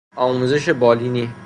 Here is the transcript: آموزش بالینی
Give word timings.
آموزش 0.15 0.69
بالینی 0.69 1.33